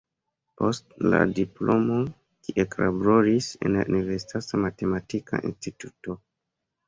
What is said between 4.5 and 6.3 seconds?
matematika instituto.